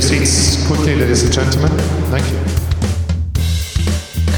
your 0.00 0.08
seats 0.08 0.66
quickly, 0.66 0.96
ladies 0.96 1.22
and 1.24 1.32
gentlemen. 1.32 1.70
Thank 2.10 2.24
you. 2.30 2.38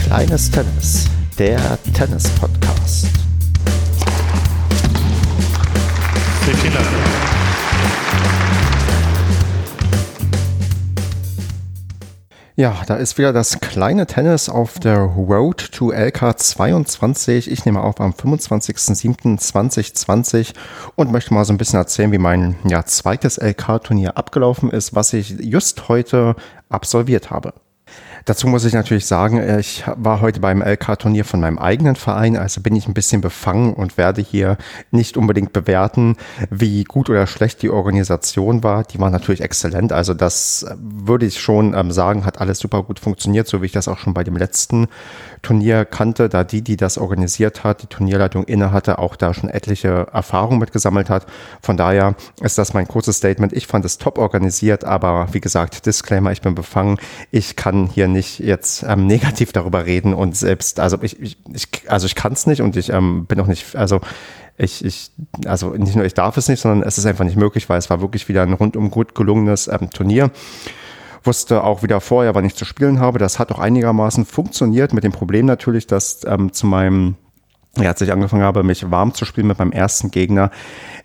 Kleines 0.06 0.50
Tennis, 0.50 1.06
der 1.38 1.78
Tennis-Podcast. 1.94 3.06
Vielen 6.44 6.74
Dank. 6.74 7.11
Ja, 12.54 12.82
da 12.86 12.96
ist 12.96 13.16
wieder 13.16 13.32
das 13.32 13.60
kleine 13.60 14.06
Tennis 14.06 14.50
auf 14.50 14.78
der 14.78 14.98
Road 14.98 15.72
to 15.72 15.90
LK22. 15.90 17.48
Ich 17.48 17.64
nehme 17.64 17.80
auf 17.80 17.98
am 17.98 18.10
25.07.2020 18.10 20.52
und 20.94 21.10
möchte 21.10 21.32
mal 21.32 21.46
so 21.46 21.54
ein 21.54 21.56
bisschen 21.56 21.78
erzählen, 21.78 22.12
wie 22.12 22.18
mein 22.18 22.56
ja, 22.64 22.84
zweites 22.84 23.38
LK-Turnier 23.38 24.18
abgelaufen 24.18 24.70
ist, 24.70 24.94
was 24.94 25.14
ich 25.14 25.30
just 25.40 25.88
heute 25.88 26.36
absolviert 26.68 27.30
habe. 27.30 27.54
Dazu 28.24 28.46
muss 28.46 28.64
ich 28.64 28.72
natürlich 28.72 29.06
sagen, 29.06 29.38
äh, 29.38 29.60
ich 29.60 29.84
war 29.96 30.20
heute 30.20 30.40
beim 30.40 30.62
LK-Turnier 30.62 31.24
von 31.24 31.40
meinem 31.40 31.58
eigenen 31.58 31.96
Verein, 31.96 32.36
also 32.36 32.60
bin 32.60 32.76
ich 32.76 32.86
ein 32.86 32.94
bisschen 32.94 33.20
befangen 33.20 33.74
und 33.74 33.96
werde 33.96 34.22
hier 34.22 34.58
nicht 34.90 35.16
unbedingt 35.16 35.52
bewerten, 35.52 36.16
wie 36.50 36.84
gut 36.84 37.10
oder 37.10 37.26
schlecht 37.26 37.62
die 37.62 37.70
Organisation 37.70 38.62
war. 38.62 38.84
Die 38.84 39.00
war 39.00 39.10
natürlich 39.10 39.40
exzellent, 39.40 39.92
also 39.92 40.14
das 40.14 40.62
äh, 40.62 40.74
würde 40.78 41.26
ich 41.26 41.40
schon 41.40 41.74
ähm, 41.74 41.90
sagen, 41.90 42.24
hat 42.24 42.40
alles 42.40 42.58
super 42.58 42.82
gut 42.82 43.00
funktioniert, 43.00 43.48
so 43.48 43.62
wie 43.62 43.66
ich 43.66 43.72
das 43.72 43.88
auch 43.88 43.98
schon 43.98 44.14
bei 44.14 44.24
dem 44.24 44.36
letzten 44.36 44.86
Turnier 45.42 45.84
kannte, 45.84 46.28
da 46.28 46.44
die, 46.44 46.62
die 46.62 46.76
das 46.76 46.98
organisiert 46.98 47.64
hat, 47.64 47.82
die 47.82 47.88
Turnierleitung 47.88 48.44
inne 48.44 48.70
hatte, 48.70 48.98
auch 48.98 49.16
da 49.16 49.34
schon 49.34 49.50
etliche 49.50 50.06
Erfahrungen 50.12 50.60
mitgesammelt 50.60 51.10
hat. 51.10 51.26
Von 51.60 51.76
daher 51.76 52.14
ist 52.40 52.58
das 52.58 52.74
mein 52.74 52.86
kurzes 52.86 53.16
Statement. 53.16 53.52
Ich 53.52 53.66
fand 53.66 53.84
es 53.84 53.98
top 53.98 54.18
organisiert, 54.18 54.84
aber 54.84 55.28
wie 55.32 55.40
gesagt, 55.40 55.84
Disclaimer, 55.86 56.30
ich 56.30 56.42
bin 56.42 56.54
befangen. 56.54 56.98
Ich 57.32 57.56
kann 57.56 57.86
hier 57.86 58.06
nicht 58.12 58.38
jetzt 58.38 58.84
ähm, 58.86 59.06
negativ 59.08 59.52
darüber 59.52 59.86
reden 59.86 60.14
und 60.14 60.36
selbst, 60.36 60.80
also 60.80 60.98
ich, 61.02 61.20
ich, 61.20 61.38
ich 61.52 61.68
also 61.88 62.06
ich 62.06 62.14
kann 62.14 62.32
es 62.32 62.46
nicht 62.46 62.62
und 62.62 62.76
ich 62.76 62.90
ähm, 62.90 63.26
bin 63.26 63.40
auch 63.40 63.46
nicht, 63.46 63.76
also 63.76 64.00
ich, 64.58 64.84
ich, 64.84 65.10
also 65.46 65.70
nicht 65.70 65.96
nur 65.96 66.04
ich 66.04 66.14
darf 66.14 66.36
es 66.36 66.48
nicht, 66.48 66.60
sondern 66.60 66.86
es 66.86 66.98
ist 66.98 67.06
einfach 67.06 67.24
nicht 67.24 67.36
möglich, 67.36 67.68
weil 67.68 67.78
es 67.78 67.90
war 67.90 68.00
wirklich 68.00 68.28
wieder 68.28 68.42
ein 68.42 68.52
rundum 68.52 68.90
gut 68.90 69.14
gelungenes 69.14 69.68
ähm, 69.68 69.90
Turnier. 69.90 70.30
Wusste 71.24 71.62
auch 71.62 71.82
wieder 71.82 72.00
vorher, 72.00 72.34
wann 72.34 72.44
ich 72.44 72.56
zu 72.56 72.64
spielen 72.64 72.98
habe. 72.98 73.18
Das 73.18 73.38
hat 73.38 73.52
auch 73.52 73.60
einigermaßen 73.60 74.24
funktioniert 74.24 74.92
mit 74.92 75.04
dem 75.04 75.12
Problem 75.12 75.46
natürlich, 75.46 75.86
dass 75.86 76.24
ähm, 76.26 76.52
zu 76.52 76.66
meinem 76.66 77.16
ja, 77.78 77.88
als 77.88 78.00
ich 78.02 78.12
angefangen 78.12 78.42
habe, 78.42 78.62
mich 78.62 78.90
warm 78.90 79.14
zu 79.14 79.24
spielen 79.24 79.46
mit 79.46 79.58
meinem 79.58 79.72
ersten 79.72 80.10
Gegner, 80.10 80.50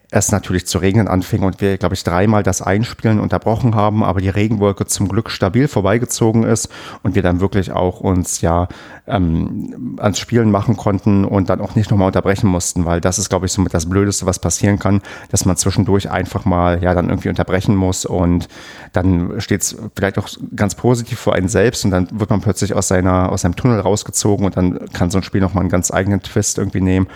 es 0.10 0.32
natürlich 0.32 0.66
zu 0.66 0.78
regnen 0.78 1.10
anfing 1.10 1.44
und 1.44 1.60
wir, 1.60 1.78
glaube 1.78 1.96
ich, 1.96 2.04
dreimal 2.04 2.42
das 2.42 2.62
Einspielen 2.62 3.20
unterbrochen 3.20 3.76
haben, 3.76 4.06
aber 4.06 4.22
die 4.22 4.30
Regenwolke 4.30 4.86
zum 4.86 5.10
Glück 5.10 5.30
stabil 5.30 5.68
vorbeigezogen 5.68 6.44
ist 6.44 6.70
und 7.04 7.16
wir 7.16 7.22
dann 7.22 7.42
wirklich 7.42 7.74
auch 7.74 8.00
uns 8.00 8.40
ja 8.40 8.70
ähm, 9.06 9.98
ans 10.00 10.20
Spielen 10.20 10.50
machen 10.50 10.78
konnten 10.78 11.26
und 11.26 11.50
dann 11.50 11.60
auch 11.60 11.76
nicht 11.76 11.92
nochmal 11.92 12.08
unterbrechen 12.08 12.48
mussten, 12.48 12.86
weil 12.86 13.02
das 13.02 13.20
ist, 13.20 13.28
glaube 13.28 13.48
ich, 13.48 13.52
somit 13.52 13.74
das 13.74 13.90
Blödeste, 13.90 14.26
was 14.26 14.40
passieren 14.40 14.80
kann, 14.80 15.02
dass 15.30 15.44
man 15.44 15.58
zwischendurch 15.58 16.10
einfach 16.10 16.46
mal 16.46 16.82
ja 16.82 16.94
dann 16.94 17.10
irgendwie 17.10 17.30
unterbrechen 17.30 17.76
muss 17.76 18.06
und 18.06 18.48
dann 18.94 19.42
steht 19.42 19.62
es 19.62 19.76
vielleicht 19.94 20.18
auch 20.20 20.30
ganz 20.56 20.76
positiv 20.76 21.20
für 21.20 21.34
einen 21.34 21.50
selbst 21.50 21.84
und 21.84 21.92
dann 21.92 22.08
wird 22.18 22.30
man 22.30 22.40
plötzlich 22.40 22.74
aus 22.74 22.88
seiner 22.88 23.30
aus 23.30 23.42
seinem 23.42 23.58
Tunnel 23.58 23.82
rausgezogen 23.82 24.46
und 24.46 24.56
dann 24.56 24.80
kann 24.94 25.12
so 25.12 25.18
ein 25.18 25.24
Spiel 25.24 25.42
nochmal 25.42 25.62
einen 25.62 25.70
ganz 25.70 25.92
eigenen 25.92 26.22
Twist 26.22 26.58
irgendwie 26.60 26.82
nehmen 26.82 27.08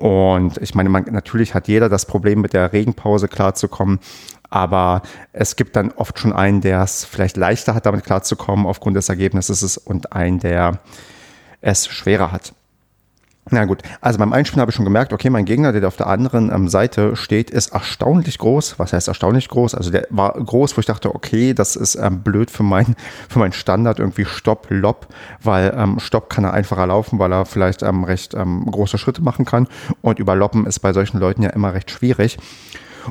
und 0.00 0.56
ich 0.62 0.74
meine, 0.74 0.88
man, 0.88 1.04
natürlich 1.10 1.52
hat 1.52 1.68
jeder 1.68 1.90
das 1.90 2.06
Problem, 2.06 2.40
mit 2.40 2.54
der 2.54 2.72
Regenpause 2.72 3.28
klarzukommen. 3.28 4.00
Aber 4.48 5.02
es 5.34 5.56
gibt 5.56 5.76
dann 5.76 5.92
oft 5.92 6.18
schon 6.18 6.32
einen, 6.32 6.62
der 6.62 6.82
es 6.82 7.04
vielleicht 7.04 7.36
leichter 7.36 7.74
hat, 7.74 7.84
damit 7.84 8.04
klarzukommen 8.04 8.64
aufgrund 8.64 8.96
des 8.96 9.10
Ergebnisses 9.10 9.76
und 9.76 10.14
einen, 10.14 10.38
der 10.38 10.80
es 11.60 11.86
schwerer 11.86 12.32
hat. 12.32 12.54
Na 13.52 13.64
gut, 13.64 13.82
also 14.00 14.18
beim 14.18 14.32
Einspielen 14.32 14.60
habe 14.60 14.70
ich 14.70 14.76
schon 14.76 14.84
gemerkt, 14.84 15.12
okay, 15.12 15.28
mein 15.28 15.44
Gegner, 15.44 15.72
der 15.72 15.86
auf 15.88 15.96
der 15.96 16.06
anderen 16.06 16.52
ähm, 16.52 16.68
Seite 16.68 17.16
steht, 17.16 17.50
ist 17.50 17.72
erstaunlich 17.72 18.38
groß. 18.38 18.78
Was 18.78 18.92
heißt 18.92 19.08
erstaunlich 19.08 19.48
groß? 19.48 19.74
Also 19.74 19.90
der 19.90 20.06
war 20.10 20.34
groß, 20.34 20.76
wo 20.76 20.80
ich 20.80 20.86
dachte, 20.86 21.12
okay, 21.12 21.52
das 21.52 21.74
ist 21.74 21.96
ähm, 21.96 22.22
blöd 22.22 22.50
für 22.50 22.62
mein, 22.62 22.94
für 23.28 23.40
mein 23.40 23.52
Standard, 23.52 23.98
irgendwie 23.98 24.24
Stopp, 24.24 24.66
Lob, 24.70 25.08
weil 25.42 25.74
ähm, 25.76 25.98
Stopp 25.98 26.30
kann 26.30 26.44
er 26.44 26.52
einfacher 26.52 26.86
laufen, 26.86 27.18
weil 27.18 27.32
er 27.32 27.44
vielleicht 27.44 27.82
ähm, 27.82 28.04
recht 28.04 28.34
ähm, 28.34 28.66
große 28.70 28.98
Schritte 28.98 29.22
machen 29.22 29.44
kann. 29.44 29.66
Und 30.00 30.20
über 30.20 30.36
Loppen 30.36 30.64
ist 30.66 30.78
bei 30.78 30.92
solchen 30.92 31.18
Leuten 31.18 31.42
ja 31.42 31.50
immer 31.50 31.74
recht 31.74 31.90
schwierig. 31.90 32.38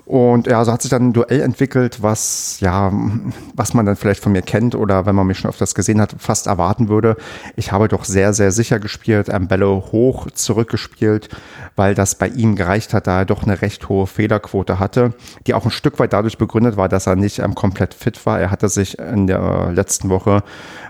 Und 0.06 0.48
ja, 0.48 0.64
so 0.66 0.72
hat 0.72 0.82
sich 0.82 0.92
dann 0.92 1.10
ein 1.10 1.14
Duell 1.14 1.42
entwickelt, 1.42 2.02
was 2.02 2.60
ja, 2.60 2.92
was 3.54 3.74
man 3.74 3.86
dann 3.86 3.96
vielleicht 3.96 4.24
von 4.24 4.32
mir 4.32 4.42
kennt 4.42 4.76
oder 4.76 5.06
wenn 5.06 5.16
man 5.16 5.28
mich 5.28 5.40
schon 5.40 5.50
öfters 5.50 5.76
gesehen 5.76 6.02
hat, 6.02 6.16
fast 6.18 6.48
erwarten 6.48 6.90
würde. 6.90 7.16
Ich 7.56 7.72
habe 7.72 7.88
doch 7.88 8.06
sehr, 8.06 8.34
sehr 8.34 8.52
sicher 8.52 8.80
gespielt, 8.80 9.30
ähm, 9.30 9.48
Bälle 9.48 9.68
hoch 9.68 10.30
zurückgespielt, 10.32 11.30
weil 11.76 11.96
das 11.96 12.16
bei 12.16 12.28
ihm 12.28 12.56
gereicht 12.56 12.94
hat, 12.94 13.08
da 13.08 13.20
er 13.20 13.26
doch 13.26 13.44
eine 13.44 13.62
recht 13.62 13.90
hohe 13.90 14.08
Fehlerquote 14.08 14.80
hatte, 14.80 15.14
die 15.48 15.54
auch 15.54 15.66
ein 15.66 15.72
Stück 15.72 16.00
weit 16.00 16.14
dadurch 16.14 16.38
begründet 16.38 16.78
war, 16.78 16.90
dass 16.90 17.08
er 17.08 17.16
nicht 17.16 17.40
ähm, 17.40 17.56
komplett 17.56 17.94
fit 17.94 18.26
war. 18.26 18.40
Er 18.40 18.52
hatte 18.52 18.70
sich 18.70 19.00
in 19.00 19.28
der 19.28 19.72
letzten 19.74 20.10
Woche 20.10 20.44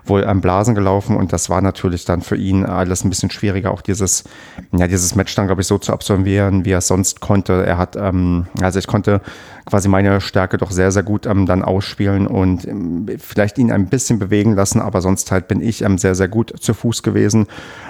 wohl 0.06 0.26
am 0.26 0.42
Blasen 0.42 0.76
gelaufen 0.76 1.16
und 1.16 1.32
das 1.34 1.50
war 1.50 1.62
natürlich 1.62 2.06
dann 2.06 2.22
für 2.22 2.36
ihn 2.36 2.66
alles 2.66 3.04
ein 3.04 3.10
bisschen 3.10 3.30
schwieriger, 3.30 3.72
auch 3.72 3.82
dieses, 3.82 4.24
ja, 4.72 4.88
dieses 4.88 5.16
Match 5.16 5.34
dann, 5.36 5.48
glaube 5.48 5.62
ich, 5.62 5.68
so 5.68 5.78
zu 5.78 5.94
absolvieren, 5.94 6.66
wie 6.66 6.72
er 6.72 6.80
es 6.80 6.88
sonst 6.88 7.20
konnte. 7.20 7.66
Er 7.66 7.78
hat, 7.78 7.96
ähm, 7.96 8.48
also 8.62 8.80
ich 8.80 8.88
konnte 8.90 9.22
quasi 9.70 9.88
meine 9.88 10.20
Stärke 10.20 10.58
doch 10.58 10.72
sehr, 10.72 10.92
sehr 10.92 11.04
gut 11.04 11.26
ähm, 11.26 11.46
dann 11.46 11.64
ausspielen 11.64 12.28
und 12.28 12.68
ähm, 12.68 13.06
vielleicht 13.20 13.58
ihn 13.58 13.72
ein 13.72 13.88
bisschen 13.88 14.20
bewegen 14.20 14.56
lassen, 14.56 14.82
aber 14.82 15.02
sonst 15.02 15.32
halt 15.32 15.48
bin 15.48 15.62
ich 15.62 15.84
ähm, 15.84 15.98
sehr, 15.98 16.16
sehr 16.16 16.28
gut 16.28 16.54
zu 16.60 16.74
Fuß 16.74 17.04
gewesen. 17.04 17.48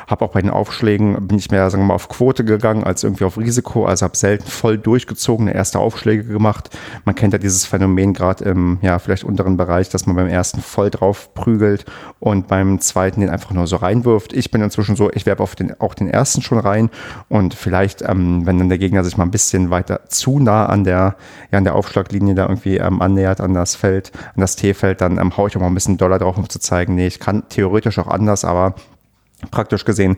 Habe 0.08 0.26
auch 0.26 0.32
bei 0.32 0.42
den 0.42 0.50
Aufschlägen, 0.50 1.28
bin 1.28 1.38
ich 1.38 1.52
mehr, 1.52 1.70
sagen 1.70 1.84
wir 1.84 1.88
mal, 1.88 1.94
auf 1.94 2.10
Quote 2.10 2.44
gegangen 2.44 2.84
als 2.84 3.04
irgendwie 3.04 3.24
auf 3.24 3.38
Risiko, 3.38 3.86
also 3.86 4.04
habe 4.04 4.18
selten 4.18 4.50
voll 4.50 4.78
durchgezogene 4.78 5.54
erste 5.54 5.80
Aufschläge 5.80 6.24
gemacht. 6.24 6.78
Man 7.06 7.16
kennt 7.16 7.34
ja 7.34 7.40
dieses 7.40 7.66
Phänomen 7.66 8.14
gerade 8.14 8.44
im, 8.44 8.80
ja, 8.82 9.00
vielleicht 9.00 9.24
unteren 9.24 9.56
Bereich, 9.56 9.90
dass 9.90 10.06
man 10.06 10.16
beim 10.16 10.28
ersten 10.28 10.62
voll 10.62 10.90
drauf 10.90 11.34
prügelt 11.34 11.86
und 12.20 12.48
beim 12.48 12.80
zweiten 12.82 13.22
den 13.22 13.30
einfach 13.30 13.52
nur 13.52 13.68
so 13.68 13.78
reinwirft. 13.78 14.34
Ich 14.34 14.52
bin 14.52 14.62
inzwischen 14.62 14.96
so, 14.96 15.10
ich 15.14 15.26
werfe 15.26 15.44
auf 15.44 15.56
den, 15.56 15.80
auch 15.80 15.94
den 15.94 16.10
ersten 16.10 16.42
schon 16.42 16.60
rein 16.60 16.90
und 17.30 17.54
vielleicht, 17.54 18.02
ähm, 18.02 18.46
wenn 18.46 18.58
dann 18.58 18.70
der 18.70 18.78
Gegner 18.78 19.04
sich 19.04 19.16
mal 19.16 19.24
ein 19.24 19.32
bisschen 19.32 19.70
weiter 19.70 20.02
zu 20.10 20.40
nah 20.40 20.66
an 20.66 20.84
der, 20.84 21.16
ja, 21.52 21.58
an 21.58 21.64
der 21.64 21.69
Aufschlaglinie 21.74 22.36
da 22.36 22.44
irgendwie 22.44 22.78
ähm, 22.78 23.02
annähert 23.02 23.42
an 23.42 23.54
das 23.54 23.76
Feld, 23.76 24.12
an 24.36 24.42
das 24.42 24.56
T-Feld, 24.56 25.02
dann 25.02 25.18
ähm, 25.18 25.36
haue 25.38 25.50
ich 25.50 25.58
auch 25.58 25.62
mal 25.62 25.68
ein 25.68 25.74
bisschen 25.74 25.98
Dollar 25.98 26.20
drauf, 26.20 26.38
um 26.38 26.50
zu 26.50 26.60
zeigen, 26.60 26.96
nee, 26.96 27.08
ich 27.08 27.20
kann 27.20 27.44
theoretisch 27.50 28.00
auch 28.00 28.08
anders, 28.08 28.46
aber 28.46 28.76
praktisch 29.52 29.86
gesehen 29.86 30.18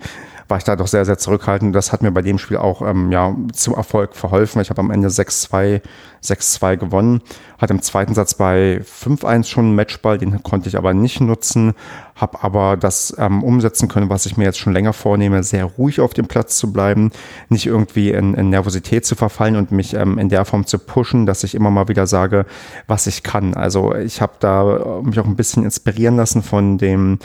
war 0.52 0.58
ich 0.58 0.66
da 0.66 0.76
doch 0.76 0.88
sehr, 0.88 1.06
sehr 1.06 1.18
zurückhaltend. 1.18 1.74
Das 1.74 1.94
hat 1.94 2.04
mir 2.04 2.12
bei 2.12 2.22
dem 2.22 2.38
Spiel 2.38 2.58
auch 2.58 2.82
ähm, 2.82 3.10
ja, 3.12 3.34
zum 3.54 3.74
Erfolg 3.74 4.16
verholfen. 4.16 4.62
Ich 4.62 4.70
habe 4.70 4.82
am 4.82 4.92
Ende 4.92 5.08
6-2, 5.08 5.82
6-2 6.22 6.76
gewonnen. 6.76 7.22
Hatte 7.58 7.74
im 7.74 7.82
zweiten 7.82 8.14
Satz 8.14 8.34
bei 8.34 8.82
5-1 8.82 9.46
schon 9.46 9.66
einen 9.66 9.76
Matchball, 9.76 10.18
den 10.18 10.44
konnte 10.44 10.68
ich 10.68 10.78
aber 10.78 10.94
nicht 10.94 11.22
nutzen. 11.22 11.74
Habe 12.16 12.44
aber 12.44 12.76
das 12.76 13.16
ähm, 13.18 13.44
umsetzen 13.44 13.88
können, 13.88 14.10
was 14.10 14.26
ich 14.26 14.36
mir 14.36 14.44
jetzt 14.44 14.60
schon 14.60 14.74
länger 14.74 14.92
vornehme, 14.92 15.42
sehr 15.42 15.64
ruhig 15.64 16.02
auf 16.02 16.14
dem 16.14 16.28
Platz 16.28 16.58
zu 16.58 16.74
bleiben, 16.74 17.12
nicht 17.48 17.66
irgendwie 17.66 18.12
in, 18.12 18.34
in 18.34 18.50
Nervosität 18.50 19.06
zu 19.06 19.16
verfallen 19.16 19.56
und 19.56 19.72
mich 19.72 19.94
ähm, 19.94 20.18
in 20.18 20.28
der 20.28 20.44
Form 20.44 20.66
zu 20.68 20.78
pushen, 20.78 21.26
dass 21.26 21.46
ich 21.46 21.56
immer 21.56 21.72
mal 21.72 21.88
wieder 21.88 22.08
sage, 22.08 22.46
was 22.88 23.08
ich 23.08 23.24
kann. 23.24 23.54
Also 23.54 23.96
ich 23.96 24.22
habe 24.22 24.34
da 24.40 25.02
mich 25.02 25.18
auch 25.18 25.26
ein 25.26 25.38
bisschen 25.38 25.64
inspirieren 25.64 26.18
lassen 26.18 26.44
von 26.44 26.78
dem 26.78 27.20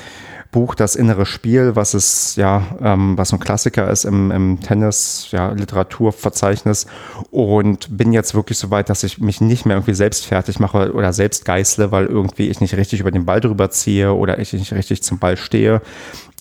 Buch 0.50 0.74
Das 0.74 0.96
innere 0.96 1.26
Spiel, 1.26 1.76
was 1.76 1.94
es 1.94 2.36
ja, 2.36 2.62
ähm, 2.80 3.16
was 3.18 3.32
ein 3.32 3.40
Klassiker 3.40 3.90
ist 3.90 4.04
im, 4.04 4.30
im 4.30 4.60
Tennis, 4.60 5.28
ja, 5.30 5.50
Literaturverzeichnis. 5.52 6.86
Und 7.30 7.96
bin 7.96 8.12
jetzt 8.12 8.34
wirklich 8.34 8.58
so 8.58 8.70
weit, 8.70 8.88
dass 8.88 9.02
ich 9.02 9.18
mich 9.18 9.40
nicht 9.40 9.66
mehr 9.66 9.76
irgendwie 9.76 9.94
selbst 9.94 10.26
fertig 10.26 10.58
mache 10.58 10.92
oder 10.92 11.12
selbst 11.12 11.44
geißle, 11.44 11.92
weil 11.92 12.06
irgendwie 12.06 12.48
ich 12.48 12.60
nicht 12.60 12.76
richtig 12.76 13.00
über 13.00 13.10
den 13.10 13.26
Ball 13.26 13.40
drüber 13.40 13.70
ziehe 13.70 14.12
oder 14.12 14.38
ich 14.38 14.52
nicht 14.52 14.72
richtig 14.72 15.02
zum 15.02 15.18
Ball 15.18 15.36
stehe 15.36 15.80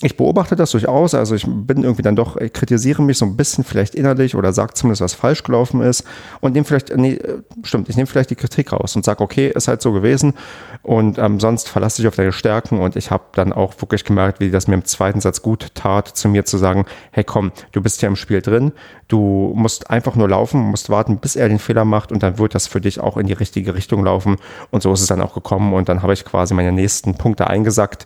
ich 0.06 0.18
beobachte 0.18 0.56
das 0.56 0.69
durchaus. 0.69 1.16
Also 1.16 1.34
ich 1.34 1.48
bin 1.48 1.84
irgendwie 1.84 2.04
dann 2.04 2.16
doch, 2.16 2.38
ich 2.38 2.54
kritisiere 2.54 3.02
mich 3.02 3.18
so 3.18 3.25
ein 3.25 3.36
bisschen 3.36 3.63
vielleicht 3.63 3.96
innerlich 3.96 4.36
oder 4.36 4.54
sage 4.54 4.75
zumindest, 4.75 5.02
was 5.02 5.16
falsch 5.16 5.42
gelaufen 5.42 5.81
ist 5.81 6.04
und 6.42 6.54
nehme 6.54 6.63
vielleicht, 6.63 6.96
nee, 6.96 7.19
stimmt, 7.63 7.90
ich 7.90 7.96
nehme 7.98 8.06
vielleicht 8.06 8.30
die 8.30 8.36
Kritik 8.36 8.72
raus 8.72 8.96
und 8.96 9.04
sage, 9.04 9.24
okay, 9.24 9.52
ist 9.54 9.68
halt 9.68 9.81
so 9.81 9.92
gewesen 9.92 10.36
und 10.84 11.18
ähm, 11.18 11.40
sonst 11.40 11.69
verlasse 11.69 12.04
dich 12.04 12.07
auf 12.07 12.16
deine 12.16 12.31
Stärken 12.34 12.80
und 12.80 12.96
ich 12.96 13.10
habe 13.10 13.24
dann 13.34 13.52
auch 13.52 13.74
wirklich 13.81 14.04
gemerkt, 14.04 14.40
wie 14.40 14.52
das 14.52 14.68
mir 14.68 14.75
im 14.75 14.86
zweiten 14.86 15.22
Satz 15.22 15.42
gut 15.42 15.74
tat, 15.74 16.07
zu 16.07 16.30
mir 16.30 16.46
zu 16.46 16.60
sagen, 16.60 16.86
hey 17.12 17.24
komm, 17.24 17.52
du 17.72 17.81
bist 17.81 18.04
ja 18.04 18.07
im 18.07 18.16
Spiel 18.16 18.44
drin, 18.44 18.74
du 19.07 19.54
musst 19.56 19.90
einfach 19.90 20.16
nur 20.16 20.30
laufen, 20.30 20.60
musst 20.60 20.92
warten, 20.92 21.18
bis 21.18 21.36
er 21.36 21.50
den 21.50 21.57
Fehler 21.57 21.84
macht 21.84 22.12
und 22.12 22.22
dann 22.22 22.38
wird 22.38 22.54
das 22.54 22.68
für 22.68 22.80
dich 22.80 23.00
auch 23.00 23.18
in 23.18 23.25
die 23.25 23.34
richtige 23.34 23.74
Richtung 23.74 24.04
laufen 24.04 24.36
und 24.69 24.84
so 24.84 24.94
ist 24.94 25.02
es 25.02 25.07
dann 25.07 25.22
auch 25.22 25.34
gekommen 25.34 25.74
und 25.74 25.90
dann 25.90 26.04
habe 26.04 26.13
ich 26.13 26.25
quasi 26.25 26.54
meine 26.54 26.72
nächsten 26.72 27.16
Punkte 27.16 27.48
eingesackt. 27.48 28.06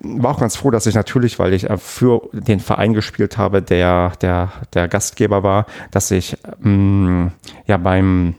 War 0.00 0.32
auch 0.32 0.40
ganz 0.40 0.54
froh, 0.54 0.70
dass 0.70 0.84
ich 0.84 0.94
natürlich 0.94 1.37
weil 1.38 1.52
ich 1.52 1.68
äh, 1.68 1.76
für 1.78 2.28
den 2.32 2.60
Verein 2.60 2.94
gespielt 2.94 3.38
habe, 3.38 3.62
der 3.62 4.12
der, 4.20 4.52
der 4.74 4.88
Gastgeber 4.88 5.42
war, 5.42 5.66
dass 5.90 6.10
ich 6.10 6.36
mh, 6.60 6.70
mm, 6.70 7.32
ja 7.66 7.76
beim 7.76 8.34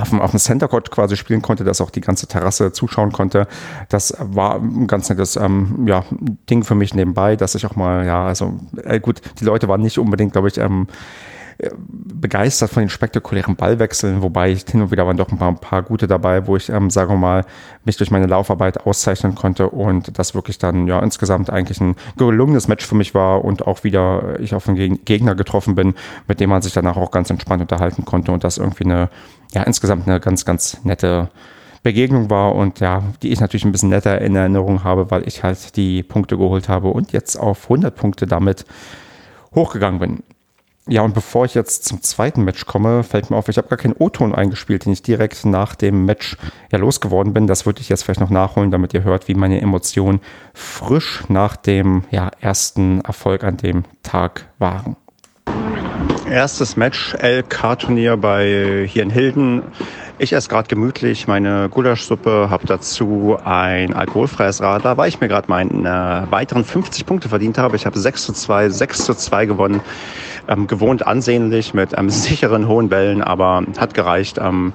auf 0.00 0.10
dem, 0.10 0.20
auf 0.20 0.30
dem 0.30 0.40
Center 0.40 0.68
Court 0.68 0.90
quasi 0.90 1.16
spielen 1.16 1.42
konnte, 1.42 1.64
dass 1.64 1.80
auch 1.80 1.90
die 1.90 2.00
ganze 2.00 2.26
Terrasse 2.26 2.72
zuschauen 2.72 3.12
konnte. 3.12 3.46
Das 3.88 4.16
war 4.18 4.56
ein 4.56 4.86
ganz 4.86 5.08
nettes 5.08 5.36
ähm, 5.36 5.86
ja, 5.86 6.04
Ding 6.48 6.64
für 6.64 6.74
mich 6.74 6.94
nebenbei, 6.94 7.36
dass 7.36 7.54
ich 7.54 7.66
auch 7.66 7.76
mal, 7.76 8.06
ja, 8.06 8.24
also 8.24 8.58
äh, 8.82 8.98
gut, 8.98 9.20
die 9.40 9.44
Leute 9.44 9.68
waren 9.68 9.82
nicht 9.82 9.98
unbedingt, 9.98 10.32
glaube 10.32 10.48
ich, 10.48 10.58
ähm, 10.58 10.86
begeistert 11.76 12.70
von 12.70 12.82
den 12.82 12.88
spektakulären 12.88 13.56
Ballwechseln, 13.56 14.22
wobei 14.22 14.50
ich 14.50 14.64
hin 14.70 14.82
und 14.82 14.90
wieder 14.90 15.06
waren 15.06 15.16
doch 15.16 15.30
ein 15.30 15.38
paar, 15.38 15.48
ein 15.48 15.58
paar 15.58 15.82
gute 15.82 16.06
dabei, 16.06 16.46
wo 16.46 16.56
ich, 16.56 16.68
ähm, 16.68 16.90
sagen 16.90 17.10
wir 17.10 17.16
mal, 17.16 17.44
mich 17.84 17.96
durch 17.96 18.10
meine 18.10 18.26
Laufarbeit 18.26 18.86
auszeichnen 18.86 19.34
konnte 19.34 19.68
und 19.68 20.18
das 20.18 20.34
wirklich 20.34 20.58
dann 20.58 20.86
ja 20.86 21.00
insgesamt 21.00 21.50
eigentlich 21.50 21.80
ein 21.80 21.96
gelungenes 22.16 22.68
Match 22.68 22.86
für 22.86 22.94
mich 22.94 23.14
war 23.14 23.44
und 23.44 23.66
auch 23.66 23.84
wieder 23.84 24.38
ich 24.40 24.54
auf 24.54 24.68
einen 24.68 25.04
Gegner 25.04 25.34
getroffen 25.34 25.74
bin, 25.74 25.94
mit 26.28 26.40
dem 26.40 26.50
man 26.50 26.62
sich 26.62 26.72
danach 26.72 26.96
auch 26.96 27.10
ganz 27.10 27.30
entspannt 27.30 27.62
unterhalten 27.62 28.04
konnte 28.04 28.32
und 28.32 28.44
das 28.44 28.58
irgendwie 28.58 28.84
eine, 28.84 29.10
ja, 29.52 29.62
insgesamt 29.62 30.06
eine 30.06 30.20
ganz, 30.20 30.44
ganz 30.44 30.82
nette 30.84 31.30
Begegnung 31.82 32.28
war 32.28 32.54
und 32.54 32.80
ja, 32.80 33.02
die 33.22 33.32
ich 33.32 33.40
natürlich 33.40 33.64
ein 33.64 33.72
bisschen 33.72 33.88
netter 33.88 34.20
in 34.20 34.36
Erinnerung 34.36 34.84
habe, 34.84 35.10
weil 35.10 35.26
ich 35.26 35.42
halt 35.42 35.76
die 35.76 36.02
Punkte 36.02 36.36
geholt 36.36 36.68
habe 36.68 36.88
und 36.88 37.12
jetzt 37.12 37.36
auf 37.36 37.64
100 37.64 37.94
Punkte 37.94 38.26
damit 38.26 38.66
hochgegangen 39.54 39.98
bin. 39.98 40.22
Ja, 40.88 41.02
und 41.02 41.12
bevor 41.14 41.44
ich 41.44 41.54
jetzt 41.54 41.84
zum 41.84 42.02
zweiten 42.02 42.42
Match 42.42 42.64
komme, 42.64 43.04
fällt 43.04 43.30
mir 43.30 43.36
auf, 43.36 43.48
ich 43.48 43.58
habe 43.58 43.68
gar 43.68 43.76
keinen 43.76 43.94
O-Ton 43.98 44.34
eingespielt, 44.34 44.86
den 44.86 44.92
ich 44.92 45.02
direkt 45.02 45.44
nach 45.44 45.74
dem 45.74 46.06
Match 46.06 46.36
ja 46.72 46.78
losgeworden 46.78 47.34
bin. 47.34 47.46
Das 47.46 47.66
würde 47.66 47.80
ich 47.80 47.90
jetzt 47.90 48.04
vielleicht 48.04 48.20
noch 48.20 48.30
nachholen, 48.30 48.70
damit 48.70 48.94
ihr 48.94 49.04
hört, 49.04 49.28
wie 49.28 49.34
meine 49.34 49.60
Emotionen 49.60 50.20
frisch 50.54 51.22
nach 51.28 51.56
dem 51.56 52.04
ja, 52.10 52.30
ersten 52.40 53.02
Erfolg 53.02 53.44
an 53.44 53.58
dem 53.58 53.84
Tag 54.02 54.46
waren. 54.58 54.96
Erstes 56.28 56.76
Match, 56.76 57.14
LK-Turnier 57.14 58.16
bei 58.16 58.86
hier 58.88 59.02
in 59.02 59.10
Hilden. 59.10 59.62
Ich 60.18 60.32
esse 60.32 60.48
gerade 60.48 60.68
gemütlich 60.68 61.26
meine 61.26 61.68
Gulaschsuppe, 61.68 62.48
habe 62.50 62.66
dazu 62.66 63.36
ein 63.42 63.94
alkoholfreies 63.94 64.60
Radler, 64.60 64.96
weil 64.96 65.08
ich 65.08 65.20
mir 65.20 65.28
gerade 65.28 65.48
meinen 65.48 65.86
äh, 65.86 66.30
weiteren 66.30 66.64
50 66.64 67.06
Punkte 67.06 67.28
verdient 67.28 67.58
habe. 67.58 67.76
Ich 67.76 67.86
habe 67.86 67.98
6 67.98 68.26
zu 68.26 68.32
2, 68.32 68.68
6 68.68 69.04
zu 69.04 69.14
2 69.14 69.46
gewonnen 69.46 69.80
ähm, 70.48 70.66
gewohnt 70.66 71.06
ansehnlich 71.06 71.74
mit 71.74 71.96
ähm, 71.96 72.10
sicheren 72.10 72.68
hohen 72.68 72.90
Wellen, 72.90 73.22
aber 73.22 73.64
hat 73.78 73.94
gereicht. 73.94 74.38
Ähm, 74.38 74.72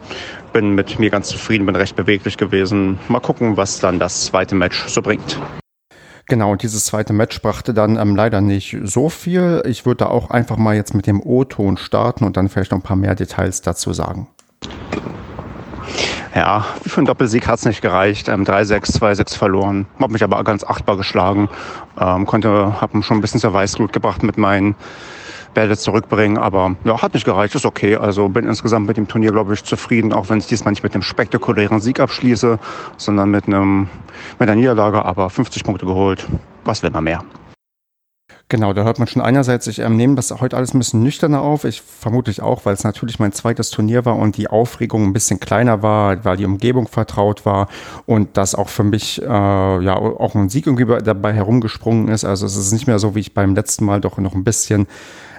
bin 0.53 0.71
mit 0.71 0.99
mir 0.99 1.09
ganz 1.09 1.27
zufrieden, 1.27 1.65
bin 1.65 1.75
recht 1.75 1.95
beweglich 1.95 2.37
gewesen. 2.37 2.97
Mal 3.09 3.19
gucken, 3.19 3.57
was 3.57 3.79
dann 3.79 3.99
das 3.99 4.25
zweite 4.25 4.55
Match 4.55 4.85
so 4.87 5.01
bringt. 5.01 5.37
Genau, 6.27 6.53
und 6.53 6.63
dieses 6.63 6.85
zweite 6.85 7.13
Match 7.13 7.41
brachte 7.41 7.73
dann 7.73 7.97
ähm, 7.97 8.15
leider 8.15 8.41
nicht 8.41 8.77
so 8.83 9.09
viel. 9.09 9.61
Ich 9.65 9.85
würde 9.85 10.05
da 10.05 10.05
auch 10.07 10.31
einfach 10.31 10.57
mal 10.57 10.75
jetzt 10.75 10.95
mit 10.95 11.05
dem 11.05 11.21
O-Ton 11.21 11.77
starten 11.77 12.23
und 12.23 12.35
dann 12.35 12.49
vielleicht 12.49 12.71
noch 12.71 12.79
ein 12.79 12.83
paar 12.83 12.95
mehr 12.95 13.13
Details 13.13 13.61
dazu 13.61 13.93
sagen. 13.93 14.27
Ja, 16.33 16.65
für 16.85 16.97
einen 16.97 17.05
Doppelsieg 17.05 17.47
hat 17.47 17.59
es 17.59 17.65
nicht 17.65 17.81
gereicht. 17.81 18.27
Ähm, 18.27 18.43
3-6, 18.43 18.99
2-6 18.99 19.37
verloren. 19.37 19.85
Hab 19.99 20.11
mich 20.11 20.23
aber 20.23 20.43
ganz 20.43 20.63
achtbar 20.63 20.97
geschlagen. 20.97 21.47
Ähm, 21.99 22.25
konnte, 22.25 22.81
hab 22.81 22.91
schon 23.03 23.17
ein 23.17 23.21
bisschen 23.21 23.39
zur 23.39 23.53
Weißglut 23.53 23.93
gebracht 23.93 24.23
mit 24.23 24.37
meinen 24.37 24.75
Bälle 25.55 25.75
zurückbringen. 25.75 26.37
Aber 26.37 26.75
ja, 26.83 27.01
hat 27.01 27.15
nicht 27.15 27.25
gereicht, 27.25 27.55
ist 27.55 27.65
okay. 27.65 27.95
Also 27.95 28.29
bin 28.29 28.45
insgesamt 28.45 28.85
mit 28.85 28.97
dem 28.97 29.07
Turnier, 29.07 29.31
glaube 29.31 29.55
ich, 29.55 29.63
zufrieden, 29.63 30.13
auch 30.13 30.29
wenn 30.29 30.37
ich 30.37 30.45
diesmal 30.45 30.71
nicht 30.73 30.83
mit 30.83 30.93
einem 30.93 31.01
spektakulären 31.01 31.81
Sieg 31.81 31.99
abschließe, 31.99 32.59
sondern 32.97 33.31
mit 33.31 33.47
einem 33.47 33.89
mit 34.37 34.47
einer 34.47 34.55
Niederlage, 34.55 35.03
aber 35.03 35.31
50 35.31 35.63
Punkte 35.63 35.87
geholt. 35.87 36.27
Was 36.63 36.83
will 36.83 36.91
man 36.91 37.03
mehr? 37.03 37.23
Genau, 38.47 38.73
da 38.73 38.83
hört 38.83 38.99
man 38.99 39.07
schon 39.07 39.23
einerseits, 39.23 39.65
ich 39.65 39.79
ähm, 39.79 39.95
nehme 39.97 40.13
das 40.13 40.29
heute 40.39 40.55
alles 40.55 40.75
ein 40.75 40.77
bisschen 40.77 41.01
nüchterner 41.01 41.41
auf. 41.41 41.63
Ich 41.63 41.81
vermutlich 41.81 42.43
auch, 42.43 42.63
weil 42.63 42.75
es 42.75 42.83
natürlich 42.83 43.17
mein 43.17 43.31
zweites 43.31 43.71
Turnier 43.71 44.05
war 44.05 44.17
und 44.17 44.37
die 44.37 44.47
Aufregung 44.47 45.03
ein 45.03 45.13
bisschen 45.13 45.39
kleiner 45.39 45.81
war, 45.81 46.23
weil 46.23 46.37
die 46.37 46.45
Umgebung 46.45 46.87
vertraut 46.87 47.43
war 47.47 47.67
und 48.05 48.37
das 48.37 48.53
auch 48.53 48.69
für 48.69 48.83
mich 48.83 49.19
äh, 49.19 49.25
ja 49.25 49.95
auch 49.95 50.35
ein 50.35 50.49
Sieg 50.49 50.67
irgendwie 50.67 50.85
dabei 51.03 51.33
herumgesprungen 51.33 52.07
ist. 52.07 52.23
Also 52.23 52.45
es 52.45 52.55
ist 52.55 52.71
nicht 52.71 52.85
mehr 52.85 52.99
so, 52.99 53.15
wie 53.15 53.21
ich 53.21 53.33
beim 53.33 53.55
letzten 53.55 53.83
Mal 53.83 53.99
doch 53.99 54.19
noch 54.19 54.35
ein 54.35 54.43
bisschen 54.43 54.85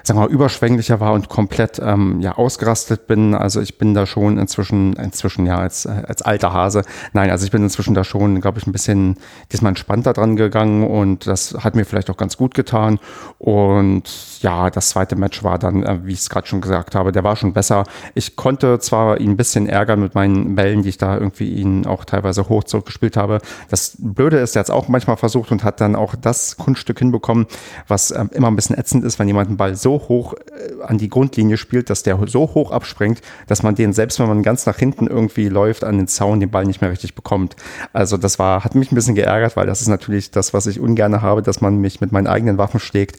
sagen 0.06 0.20
wir 0.20 0.26
mal, 0.26 0.32
überschwänglicher 0.32 1.00
war 1.00 1.14
und 1.14 1.28
komplett 1.28 1.80
ähm, 1.82 2.20
ja 2.20 2.36
ausgerastet 2.36 3.08
bin. 3.08 3.34
Also 3.34 3.60
ich 3.60 3.76
bin 3.76 3.92
da 3.92 4.06
schon 4.06 4.38
inzwischen, 4.38 4.92
inzwischen 4.92 5.46
ja 5.46 5.58
als, 5.58 5.84
als 5.84 6.22
alter 6.22 6.52
Hase. 6.52 6.82
Nein, 7.12 7.30
also 7.30 7.44
ich 7.44 7.50
bin 7.50 7.64
inzwischen 7.64 7.92
da 7.92 8.04
schon, 8.04 8.40
glaube 8.40 8.60
ich, 8.60 8.68
ein 8.68 8.72
bisschen 8.72 9.16
diesmal 9.50 9.70
entspannter 9.70 10.12
dran 10.12 10.36
gegangen 10.36 10.84
und 10.84 11.26
das 11.26 11.56
hat 11.58 11.74
mir 11.74 11.84
vielleicht 11.84 12.08
auch 12.08 12.16
ganz 12.16 12.36
gut 12.36 12.54
getan. 12.54 13.00
Und 13.38 14.40
ja, 14.42 14.70
das 14.70 14.90
zweite 14.90 15.16
Match 15.16 15.42
war 15.42 15.58
dann, 15.58 15.82
äh, 15.82 15.98
wie 16.04 16.12
ich 16.12 16.20
es 16.20 16.30
gerade 16.30 16.46
schon 16.46 16.60
gesagt 16.60 16.94
habe, 16.94 17.10
der 17.10 17.24
war 17.24 17.34
schon 17.34 17.52
besser. 17.52 17.82
Ich 18.14 18.36
konnte 18.36 18.78
zwar 18.78 19.20
ihn 19.20 19.30
ein 19.30 19.36
bisschen 19.36 19.68
ärgern 19.68 20.00
mit 20.00 20.14
meinen 20.14 20.54
Bällen, 20.54 20.82
die 20.82 20.90
ich 20.90 20.98
da 20.98 21.18
irgendwie 21.18 21.52
ihn 21.52 21.84
auch 21.84 22.04
teilweise 22.04 22.48
hoch 22.48 22.62
zurückgespielt 22.62 23.16
habe. 23.16 23.40
Das 23.70 23.96
Blöde 23.98 24.38
ist, 24.38 24.54
er 24.54 24.60
hat 24.60 24.66
es 24.66 24.70
auch 24.70 24.86
manchmal 24.86 25.16
versucht 25.16 25.50
und 25.50 25.64
hat 25.64 25.80
dann 25.80 25.96
auch 25.96 26.14
das 26.14 26.56
Kunststück 26.56 27.00
hinbekommen, 27.00 27.46
was 27.88 28.12
ähm, 28.12 28.30
immer 28.32 28.46
ein 28.46 28.56
bisschen 28.56 28.78
ätzend 28.78 29.04
ist, 29.04 29.18
wenn 29.18 29.26
jemand 29.26 29.48
einen 29.48 29.56
Ball 29.56 29.74
so 29.74 29.95
hoch 29.98 30.34
äh, 30.34 30.82
an 30.82 30.98
die 30.98 31.08
Grundlinie 31.08 31.56
spielt, 31.56 31.90
dass 31.90 32.02
der 32.02 32.18
so 32.26 32.40
hoch 32.54 32.70
abspringt, 32.70 33.20
dass 33.46 33.62
man 33.62 33.74
den, 33.74 33.92
selbst 33.92 34.18
wenn 34.18 34.28
man 34.28 34.42
ganz 34.42 34.66
nach 34.66 34.76
hinten 34.76 35.06
irgendwie 35.06 35.48
läuft, 35.48 35.84
an 35.84 35.96
den 35.96 36.08
Zaun 36.08 36.40
den 36.40 36.50
Ball 36.50 36.64
nicht 36.64 36.80
mehr 36.80 36.90
richtig 36.90 37.14
bekommt. 37.14 37.56
Also 37.92 38.16
das 38.16 38.38
war, 38.38 38.64
hat 38.64 38.74
mich 38.74 38.92
ein 38.92 38.94
bisschen 38.94 39.14
geärgert, 39.14 39.56
weil 39.56 39.66
das 39.66 39.80
ist 39.80 39.88
natürlich 39.88 40.30
das, 40.30 40.54
was 40.54 40.66
ich 40.66 40.80
ungern 40.80 41.22
habe, 41.22 41.42
dass 41.42 41.60
man 41.60 41.78
mich 41.78 42.00
mit 42.00 42.12
meinen 42.12 42.26
eigenen 42.26 42.58
Waffen 42.58 42.80
schlägt. 42.80 43.18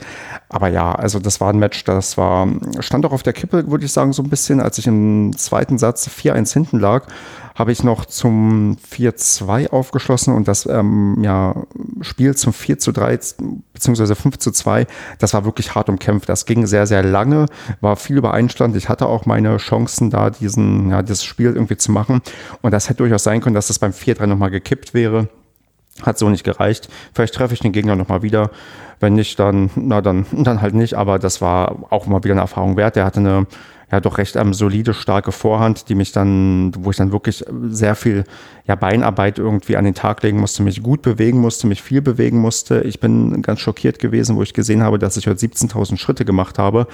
Aber 0.49 0.67
ja, 0.67 0.93
also 0.93 1.19
das 1.19 1.41
war 1.41 1.51
ein 1.51 1.59
Match, 1.59 1.83
das 1.83 2.17
war, 2.17 2.47
stand 2.79 3.05
auch 3.05 3.11
auf 3.11 3.23
der 3.23 3.33
Kippe, 3.33 3.69
würde 3.69 3.85
ich 3.85 3.91
sagen, 3.91 4.13
so 4.13 4.23
ein 4.23 4.29
bisschen, 4.29 4.59
als 4.59 4.77
ich 4.77 4.87
im 4.87 5.35
zweiten 5.37 5.77
Satz 5.77 6.07
4-1 6.07 6.53
hinten 6.53 6.79
lag 6.79 7.07
habe 7.57 7.71
ich 7.71 7.83
noch 7.83 8.05
zum 8.05 8.77
4-2 8.91 9.71
aufgeschlossen 9.71 10.31
und 10.35 10.47
das 10.47 10.67
ähm, 10.67 11.17
ja, 11.23 11.55
Spiel 12.01 12.35
zum 12.35 12.53
4 12.53 12.77
zu 12.77 12.91
3 12.91 13.19
beziehungsweise 13.73 14.15
5 14.15 14.37
zu 14.37 14.51
2, 14.51 14.85
das 15.17 15.33
war 15.33 15.43
wirklich 15.43 15.73
hart 15.73 15.89
umkämpft. 15.89 16.29
Das 16.29 16.45
ging 16.45 16.67
sehr, 16.67 16.85
sehr 16.85 17.01
lange, 17.01 17.47
war 17.81 17.95
viel 17.95 18.17
über 18.17 18.31
Einstand. 18.31 18.75
Ich 18.75 18.89
hatte 18.89 19.07
auch 19.07 19.25
meine 19.25 19.57
Chancen 19.57 20.11
da, 20.11 20.29
diesen, 20.29 20.91
ja, 20.91 21.01
dieses 21.01 21.23
Spiel 21.23 21.53
irgendwie 21.55 21.77
zu 21.77 21.91
machen. 21.91 22.21
Und 22.61 22.71
das 22.71 22.89
hätte 22.89 22.99
durchaus 22.99 23.23
sein 23.23 23.41
können, 23.41 23.55
dass 23.55 23.67
das 23.67 23.79
beim 23.79 23.91
4-3 23.91 24.27
nochmal 24.27 24.51
gekippt 24.51 24.93
wäre. 24.93 25.27
Hat 26.03 26.19
so 26.19 26.29
nicht 26.29 26.43
gereicht. 26.43 26.89
Vielleicht 27.15 27.33
treffe 27.33 27.55
ich 27.55 27.59
den 27.59 27.71
Gegner 27.71 27.95
nochmal 27.95 28.21
wieder. 28.21 28.51
Wenn 28.99 29.13
nicht, 29.13 29.39
dann, 29.39 29.71
na 29.75 30.01
dann, 30.01 30.27
dann 30.31 30.61
halt 30.61 30.75
nicht. 30.75 30.93
Aber 30.93 31.17
das 31.17 31.41
war 31.41 31.87
auch 31.89 32.05
mal 32.05 32.23
wieder 32.23 32.35
eine 32.35 32.41
Erfahrung 32.41 32.77
wert. 32.77 32.95
Der 32.95 33.05
hatte 33.05 33.19
eine 33.19 33.47
ja 33.91 34.01
doch 34.01 34.17
recht 34.17 34.35
ähm, 34.35 34.53
solide, 34.53 34.93
starke 34.93 35.31
Vorhand, 35.31 35.87
die 35.87 35.95
mich 35.95 36.11
dann, 36.11 36.73
wo 36.77 36.91
ich 36.91 36.97
dann 36.97 37.13
wirklich 37.13 37.45
sehr 37.69 37.95
viel 37.95 38.25
ja, 38.65 38.75
Beinarbeit 38.75 39.39
irgendwie 39.39 39.77
an 39.77 39.85
den 39.85 39.93
Tag 39.93 40.23
legen 40.23 40.39
musste, 40.39 40.61
mich 40.61 40.83
gut 40.83 41.01
bewegen 41.01 41.39
musste, 41.39 41.67
mich 41.67 41.81
viel 41.81 42.01
bewegen 42.01 42.39
musste. 42.39 42.81
Ich 42.81 42.99
bin 42.99 43.41
ganz 43.41 43.61
schockiert 43.61 43.99
gewesen, 43.99 44.35
wo 44.35 44.43
ich 44.43 44.53
gesehen 44.53 44.83
habe, 44.83 44.99
dass 44.99 45.15
ich 45.15 45.27
heute 45.27 45.45
17.000 45.45 45.97
Schritte 45.97 46.25
gemacht 46.25 46.59
habe. 46.59 46.87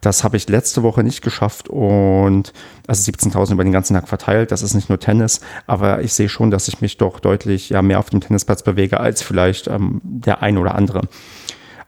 Das 0.00 0.24
habe 0.24 0.38
ich 0.38 0.48
letzte 0.48 0.82
Woche 0.82 1.02
nicht 1.02 1.20
geschafft 1.20 1.68
und 1.68 2.54
also 2.86 3.12
17.000 3.12 3.52
über 3.52 3.64
den 3.64 3.72
ganzen 3.72 3.94
Tag 3.94 4.08
verteilt. 4.08 4.50
Das 4.50 4.62
ist 4.62 4.72
nicht 4.72 4.88
nur 4.88 4.98
Tennis, 4.98 5.42
aber 5.66 6.00
ich 6.00 6.14
sehe 6.14 6.30
schon, 6.30 6.50
dass 6.50 6.68
ich 6.68 6.80
mich 6.80 6.96
doch 6.96 7.20
deutlich 7.20 7.68
ja, 7.68 7.82
mehr 7.82 7.98
auf 7.98 8.08
dem 8.08 8.22
Tennisplatz 8.22 8.62
bewege 8.62 9.00
als 9.00 9.20
vielleicht 9.20 9.68
ähm, 9.68 10.00
der 10.02 10.42
ein 10.42 10.56
oder 10.56 10.74
andere. 10.74 11.02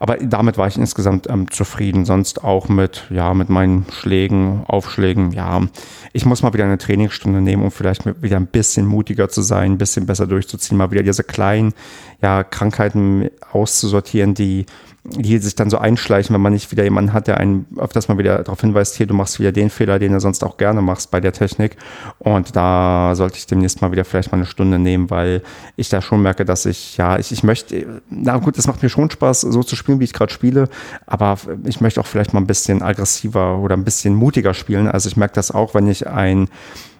Aber 0.02 0.16
damit 0.16 0.56
war 0.56 0.66
ich 0.66 0.78
insgesamt 0.78 1.28
ähm, 1.28 1.50
zufrieden. 1.50 2.06
Sonst 2.06 2.42
auch 2.42 2.68
mit, 2.68 3.04
ja, 3.10 3.34
mit 3.34 3.50
meinen 3.50 3.84
Schlägen, 3.92 4.64
Aufschlägen. 4.66 5.30
Ja, 5.32 5.60
ich 6.14 6.24
muss 6.24 6.42
mal 6.42 6.54
wieder 6.54 6.64
eine 6.64 6.78
Trainingsstunde 6.78 7.42
nehmen, 7.42 7.62
um 7.62 7.70
vielleicht 7.70 8.06
wieder 8.22 8.38
ein 8.38 8.46
bisschen 8.46 8.86
mutiger 8.86 9.28
zu 9.28 9.42
sein, 9.42 9.72
ein 9.72 9.78
bisschen 9.78 10.06
besser 10.06 10.26
durchzuziehen, 10.26 10.78
mal 10.78 10.90
wieder 10.90 11.02
diese 11.02 11.22
kleinen, 11.22 11.74
ja, 12.22 12.42
Krankheiten 12.42 13.28
auszusortieren, 13.52 14.32
die 14.32 14.64
die 15.04 15.38
sich 15.38 15.54
dann 15.54 15.70
so 15.70 15.78
einschleichen, 15.78 16.34
wenn 16.34 16.42
man 16.42 16.52
nicht 16.52 16.70
wieder 16.72 16.84
jemanden 16.84 17.14
hat, 17.14 17.26
der 17.26 17.38
einen, 17.38 17.66
auf 17.76 17.92
das 17.92 18.08
man 18.08 18.18
wieder 18.18 18.42
darauf 18.42 18.60
hinweist, 18.60 18.96
hier, 18.96 19.06
du 19.06 19.14
machst 19.14 19.40
wieder 19.40 19.50
den 19.50 19.70
Fehler, 19.70 19.98
den 19.98 20.12
du 20.12 20.20
sonst 20.20 20.44
auch 20.44 20.58
gerne 20.58 20.82
machst 20.82 21.10
bei 21.10 21.20
der 21.20 21.32
Technik. 21.32 21.76
Und 22.18 22.54
da 22.54 23.14
sollte 23.14 23.38
ich 23.38 23.46
demnächst 23.46 23.80
mal 23.80 23.92
wieder 23.92 24.04
vielleicht 24.04 24.30
mal 24.30 24.36
eine 24.36 24.46
Stunde 24.46 24.78
nehmen, 24.78 25.08
weil 25.08 25.42
ich 25.76 25.88
da 25.88 26.02
schon 26.02 26.20
merke, 26.20 26.44
dass 26.44 26.66
ich, 26.66 26.98
ja, 26.98 27.18
ich, 27.18 27.32
ich 27.32 27.42
möchte, 27.42 28.02
na 28.10 28.36
gut, 28.36 28.58
es 28.58 28.66
macht 28.66 28.82
mir 28.82 28.90
schon 28.90 29.10
Spaß, 29.10 29.40
so 29.40 29.62
zu 29.62 29.74
spielen, 29.74 30.00
wie 30.00 30.04
ich 30.04 30.12
gerade 30.12 30.32
spiele, 30.32 30.68
aber 31.06 31.38
ich 31.64 31.80
möchte 31.80 32.00
auch 32.00 32.06
vielleicht 32.06 32.34
mal 32.34 32.40
ein 32.40 32.46
bisschen 32.46 32.82
aggressiver 32.82 33.58
oder 33.58 33.76
ein 33.76 33.84
bisschen 33.84 34.14
mutiger 34.14 34.52
spielen. 34.52 34.86
Also 34.86 35.08
ich 35.08 35.16
merke 35.16 35.34
das 35.34 35.50
auch, 35.50 35.72
wenn 35.72 35.88
ich 35.88 36.08
ein 36.08 36.48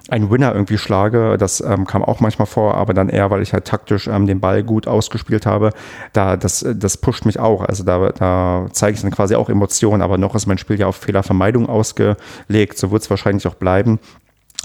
einen 0.09 0.31
Winner 0.31 0.53
irgendwie 0.53 0.79
schlage. 0.79 1.37
Das 1.39 1.61
ähm, 1.61 1.87
kam 1.87 2.05
auch 2.05 2.21
manchmal 2.21 2.47
vor, 2.47 2.75
aber 2.75 2.95
dann 2.95 3.09
eher, 3.09 3.31
weil 3.31 3.43
ich 3.43 3.53
halt 3.53 3.67
taktisch 3.67 4.09
ähm, 4.09 4.27
den 4.27 4.41
Ball 4.41 4.63
gut 4.63 4.87
ausgespielt 4.87 5.47
habe. 5.47 5.73
Da, 6.13 6.37
das, 6.37 6.65
das 6.75 6.97
pusht 6.97 7.27
mich 7.27 7.39
auch. 7.39 7.63
Also 7.63 7.85
da, 7.85 8.11
da 8.11 8.67
zeige 8.73 8.95
ich 8.95 9.03
dann 9.03 9.11
quasi 9.11 9.35
auch 9.35 9.49
Emotionen, 9.49 10.03
aber 10.03 10.19
noch 10.19 10.35
ist 10.35 10.47
mein 10.47 10.59
Spiel 10.59 10.79
ja 10.79 10.87
auf 10.87 10.97
Fehlervermeidung 10.97 11.69
ausgelegt. 11.69 12.79
So 12.79 12.91
wird 12.91 13.03
es 13.03 13.11
wahrscheinlich 13.11 13.47
auch 13.47 13.55
bleiben. 13.55 13.99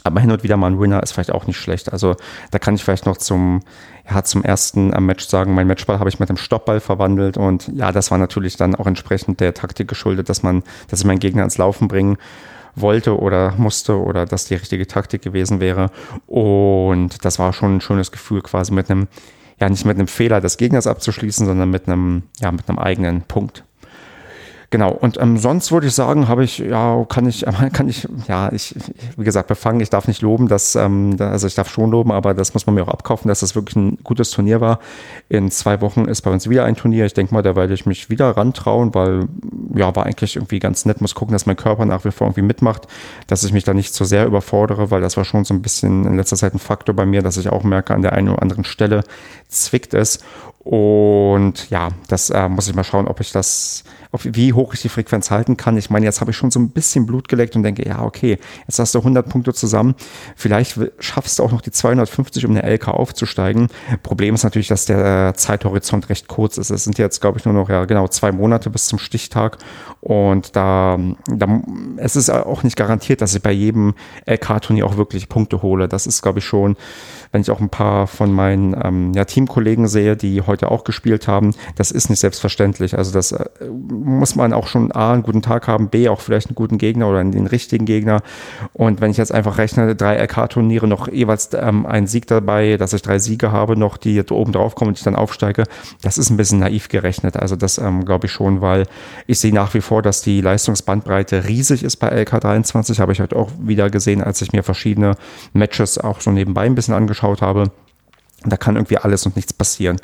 Aber 0.04 0.20
hin 0.20 0.32
und 0.32 0.44
wieder 0.44 0.56
mal 0.58 0.68
ein 0.68 0.80
Winner 0.80 1.02
ist 1.02 1.14
vielleicht 1.14 1.32
auch 1.32 1.48
nicht 1.48 1.58
schlecht. 1.58 1.92
Also 1.92 2.16
da 2.52 2.60
kann 2.60 2.76
ich 2.76 2.84
vielleicht 2.84 3.06
noch 3.06 3.18
zum, 3.18 3.62
ja, 4.10 4.24
zum 4.24 4.44
ersten 4.44 4.94
äh, 4.94 5.02
Match 5.02 5.26
sagen, 5.26 5.56
mein 5.56 5.68
Matchball 5.68 6.00
habe 6.00 6.10
ich 6.10 6.20
mit 6.20 6.30
dem 6.30 6.38
Stoppball 6.38 6.80
verwandelt 6.80 7.38
und 7.38 7.70
ja, 7.70 7.92
das 7.92 8.12
war 8.12 8.18
natürlich 8.18 8.56
dann 8.56 8.76
auch 8.76 8.86
entsprechend 8.86 9.40
der 9.40 9.54
Taktik 9.54 9.88
geschuldet, 9.88 10.30
dass 10.30 10.44
man, 10.44 10.64
dass 10.90 11.00
ich 11.00 11.06
meinen 11.06 11.20
Gegner 11.20 11.44
ins 11.44 11.58
Laufen 11.58 11.88
bringen 11.88 12.18
wollte 12.76 13.18
oder 13.20 13.54
musste 13.58 14.00
oder 14.00 14.26
das 14.26 14.46
die 14.46 14.56
richtige 14.56 14.88
Taktik 14.88 15.22
gewesen 15.22 15.60
wäre. 15.60 15.92
Und 16.28 17.24
das 17.26 17.40
war 17.40 17.54
schon 17.54 17.78
ein 17.78 17.82
schönes 17.82 18.12
Gefühl, 18.12 18.42
quasi 18.42 18.74
mit 18.74 18.90
einem, 18.90 19.08
ja, 19.60 19.70
nicht 19.70 19.86
mit 19.86 19.98
einem 19.98 20.08
Fehler 20.08 20.42
des 20.42 20.58
Gegners 20.58 20.88
abzuschließen, 20.88 21.46
sondern 21.46 21.70
mit 21.70 21.88
einem, 21.88 22.24
ja, 22.40 22.52
mit 22.52 22.68
einem 22.70 22.80
eigenen 22.80 23.22
Punkt. 23.22 23.64
Genau, 24.70 24.92
und 24.92 25.20
ähm, 25.20 25.38
sonst 25.38 25.72
würde 25.72 25.88
ich 25.88 25.94
sagen, 25.94 26.28
habe 26.28 26.44
ich, 26.44 26.60
ja, 26.60 27.06
kann 27.08 27.28
ich, 27.28 27.46
kann 27.74 27.88
ich, 27.88 28.08
ja, 28.28 28.52
ich, 28.52 28.76
wie 29.18 29.24
gesagt, 29.24 29.48
befangen, 29.48 29.80
ich 29.80 29.90
darf 29.90 30.08
nicht 30.08 30.22
loben, 30.22 30.48
dass, 30.48 30.76
ähm, 30.76 31.16
also 31.20 31.48
ich 31.48 31.56
darf 31.56 31.70
schon 31.70 31.92
loben, 31.92 32.12
aber 32.12 32.34
das 32.34 32.54
muss 32.54 32.66
man 32.66 32.76
mir 32.76 32.84
auch 32.84 32.90
abkaufen, 32.90 33.28
dass 33.28 33.42
das 33.42 33.56
wirklich 33.56 33.76
ein 33.76 33.98
gutes 34.04 34.32
Turnier 34.32 34.62
war. 34.62 34.80
In 35.30 35.52
zwei 35.52 35.82
Wochen 35.82 36.06
ist 36.06 36.22
bei 36.22 36.32
uns 36.32 36.50
wieder 36.50 36.66
ein 36.66 36.76
Turnier. 36.76 37.06
Ich 37.06 37.14
denke 37.14 37.34
mal, 37.34 37.42
da 37.42 37.56
werde 37.56 37.74
ich 37.74 37.86
mich 37.86 38.10
wieder 38.10 38.32
rantrauen, 38.32 38.94
weil, 38.94 39.28
ja, 39.76 39.96
war 39.96 40.06
eigentlich 40.06 40.36
irgendwie 40.36 40.60
ganz 40.60 40.86
nett, 40.86 41.02
muss 41.02 41.16
gucken, 41.16 41.34
dass 41.34 41.46
mein 41.46 41.56
Körper 41.56 41.86
nach 41.86 42.06
wie 42.06 42.12
vor 42.12 42.28
irgendwie 42.28 42.42
mitmacht, 42.42 42.88
dass 43.28 43.44
ich 43.44 43.54
mich 43.54 43.64
da 43.64 43.74
nicht 43.74 43.94
zu 43.94 44.04
so 44.04 44.10
sehr 44.10 44.26
überfordere, 44.26 44.92
weil 44.92 45.02
das 45.02 45.18
war 45.18 45.26
schon 45.26 45.46
so 45.46 45.54
ein 45.54 45.62
bisschen 45.62 46.06
in 46.06 46.18
letzter 46.18 46.36
Zeit 46.36 46.54
ein 46.54 46.60
Faktor 46.60 46.96
bei 46.96 47.06
mir, 47.06 47.22
dass 47.22 47.38
ich 47.38 47.50
auch 47.50 47.64
merke, 47.64 47.94
an 47.94 48.02
der 48.02 48.14
einen 48.14 48.30
oder 48.30 48.42
anderen 48.42 48.64
Stelle 48.64 49.04
zwickt 49.48 49.94
es. 49.94 50.20
Und 50.66 51.70
ja, 51.70 51.90
das 52.08 52.32
äh, 52.32 52.50
muss 52.50 52.68
ich 52.68 52.74
mal 52.74 52.84
schauen, 52.84 53.08
ob 53.08 53.22
ich 53.22 53.32
das, 53.32 53.84
ob, 54.12 54.22
wie 54.24 54.52
hoch 54.52 54.74
ich 54.74 54.82
die 54.82 54.90
Frequenz 54.90 55.30
halten 55.30 55.58
kann. 55.58 55.78
Ich 55.78 55.92
meine, 55.92 56.08
jetzt 56.08 56.22
habe 56.22 56.32
ich 56.32 56.38
schon 56.38 56.50
so 56.50 56.60
ein 56.60 56.72
bisschen 56.72 57.06
Blut 57.06 57.28
geleckt 57.28 57.56
und 57.56 57.62
denke, 57.62 57.88
ja, 57.88 58.02
okay, 58.02 58.40
jetzt 58.68 58.80
hast 58.80 58.96
du 58.96 58.98
100 58.98 59.30
Punkte 59.30 59.54
zusammen. 59.54 59.94
Vielleicht 60.36 60.80
schaffst 60.98 61.38
du 61.38 61.44
auch 61.44 61.52
noch 61.52 61.62
die 61.62 61.70
250, 61.70 62.48
um 62.48 62.58
eine 62.58 62.68
LK 62.68 62.88
aufzusteigen. 62.88 63.68
Problem 64.02 64.34
ist 64.34 64.44
natürlich, 64.44 64.68
dass 64.68 64.86
der 64.86 65.36
Zeithorizont 65.36 66.10
recht 66.10 66.28
kurz 66.28 66.58
ist. 66.58 66.72
Es 66.72 66.84
sind 66.84 66.98
jetzt, 66.98 67.22
glaube 67.22 67.38
ich, 67.38 67.46
nur 67.46 67.54
noch, 67.54 67.70
ja, 67.70 67.86
genau 67.86 68.08
zwei 68.08 68.32
Monate 68.32 68.72
bis 68.72 68.88
zum 68.88 68.98
Stichtag. 68.98 69.60
Und 70.02 70.56
da, 70.56 70.98
da 71.28 71.62
es 71.98 72.16
ist 72.16 72.32
auch 72.32 72.64
nicht 72.64 72.76
garantiert, 72.76 73.22
dass 73.22 73.36
ich 73.36 73.42
bei 73.44 73.52
jedem 73.52 73.94
LK-Turnier 74.26 74.88
auch 74.88 74.98
wirklich 74.98 75.30
Punkte 75.30 75.62
hole. 75.62 75.88
Das 75.88 76.08
ist, 76.08 76.24
glaube 76.24 76.40
ich, 76.40 76.46
schon 76.46 76.76
wenn 77.36 77.42
ich 77.42 77.52
auch 77.52 77.60
ein 77.60 77.68
paar 77.68 78.08
von 78.08 78.32
meinen 78.32 78.74
ähm, 78.82 79.12
ja, 79.14 79.26
Teamkollegen 79.26 79.90
sehe, 79.90 80.16
die 80.16 80.42
heute 80.42 80.55
auch 80.64 80.84
gespielt 80.84 81.28
haben, 81.28 81.54
das 81.76 81.92
ist 81.92 82.10
nicht 82.10 82.20
selbstverständlich. 82.20 82.98
Also 82.98 83.12
das 83.12 83.32
äh, 83.32 83.46
muss 83.70 84.36
man 84.36 84.54
auch 84.54 84.68
schon 84.68 84.92
A, 84.92 85.14
einen 85.14 85.24
guten 85.24 85.42
Tag 85.42 85.68
haben, 85.68 85.90
B, 85.90 86.10
auch 86.10 86.22
vielleicht 86.22 86.48
einen 86.48 86.56
guten 86.56 86.78
Gegner 86.78 87.10
oder 87.10 87.24
den 87.24 87.48
richtigen 87.48 87.86
Gegner. 87.86 88.22
Und 88.74 89.02
wenn 89.02 89.12
ich 89.12 89.18
jetzt 89.18 89.34
einfach 89.34 89.58
rechne, 89.58 89.96
drei 89.96 90.18
LK-Turniere, 90.24 90.88
noch 90.88 91.08
jeweils 91.08 91.50
ähm, 91.54 91.86
ein 91.86 92.08
Sieg 92.08 92.28
dabei, 92.28 92.78
dass 92.78 92.94
ich 92.94 93.02
drei 93.02 93.20
Siege 93.20 93.52
habe, 93.52 93.78
noch 93.78 93.98
die 93.98 94.24
oben 94.30 94.52
drauf 94.52 94.76
kommen 94.76 94.90
und 94.90 94.98
ich 94.98 95.04
dann 95.04 95.16
aufsteige, 95.16 95.64
das 96.02 96.18
ist 96.18 96.30
ein 96.30 96.38
bisschen 96.38 96.60
naiv 96.60 96.90
gerechnet. 96.90 97.38
Also 97.38 97.56
das 97.56 97.78
ähm, 97.78 98.06
glaube 98.06 98.28
ich 98.28 98.32
schon, 98.32 98.62
weil 98.62 98.86
ich 99.28 99.40
sehe 99.40 99.54
nach 99.54 99.74
wie 99.74 99.82
vor, 99.82 100.02
dass 100.02 100.22
die 100.22 100.42
Leistungsbandbreite 100.42 101.48
riesig 101.48 101.84
ist 101.84 101.98
bei 101.98 102.12
LK23, 102.12 103.00
habe 103.00 103.12
ich 103.12 103.20
heute 103.20 103.36
auch 103.36 103.50
wieder 103.60 103.90
gesehen, 103.90 104.22
als 104.24 104.42
ich 104.42 104.54
mir 104.54 104.64
verschiedene 104.64 105.16
Matches 105.54 105.98
auch 105.98 106.22
so 106.22 106.32
nebenbei 106.32 106.66
ein 106.66 106.76
bisschen 106.76 106.94
angeschaut 106.94 107.16
angeschaut 107.16 107.42
Da 108.50 108.58
kann 108.58 108.76
irgendwie 108.76 108.98
alles 108.98 109.26
und 109.26 109.36
nichts 109.36 109.54
passieren. 109.54 109.98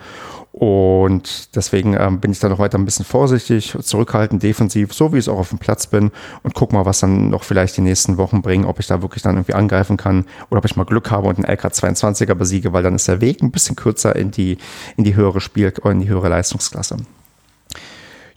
Und 0.51 1.55
deswegen 1.55 1.95
ähm, 1.97 2.19
bin 2.19 2.31
ich 2.31 2.39
da 2.39 2.49
noch 2.49 2.59
weiter 2.59 2.77
ein 2.77 2.83
bisschen 2.83 3.05
vorsichtig, 3.05 3.77
zurückhaltend, 3.81 4.43
defensiv, 4.43 4.93
so 4.93 5.13
wie 5.13 5.17
ich 5.17 5.25
es 5.25 5.29
auch 5.29 5.37
auf 5.37 5.49
dem 5.49 5.59
Platz 5.59 5.87
bin 5.87 6.11
und 6.43 6.55
guck 6.55 6.73
mal, 6.73 6.85
was 6.85 6.99
dann 6.99 7.29
noch 7.29 7.43
vielleicht 7.43 7.77
die 7.77 7.81
nächsten 7.81 8.17
Wochen 8.17 8.41
bringen, 8.41 8.65
ob 8.65 8.79
ich 8.79 8.87
da 8.87 9.01
wirklich 9.01 9.23
dann 9.23 9.35
irgendwie 9.35 9.53
angreifen 9.53 9.95
kann 9.95 10.25
oder 10.49 10.59
ob 10.59 10.65
ich 10.65 10.75
mal 10.75 10.83
Glück 10.83 11.09
habe 11.09 11.29
und 11.29 11.37
einen 11.37 11.57
LK22er 11.57 12.33
besiege, 12.33 12.73
weil 12.73 12.83
dann 12.83 12.95
ist 12.95 13.07
der 13.07 13.21
Weg 13.21 13.41
ein 13.41 13.51
bisschen 13.51 13.77
kürzer 13.77 14.13
in 14.15 14.31
die, 14.31 14.57
in 14.97 15.05
die 15.05 15.15
höhere 15.15 15.39
Spiel- 15.39 15.73
oder 15.81 15.91
in 15.91 16.01
die 16.01 16.09
höhere 16.09 16.27
Leistungsklasse 16.27 16.97